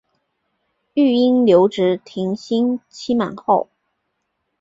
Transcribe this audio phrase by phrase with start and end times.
[0.95, 3.69] 育婴留职停薪期满后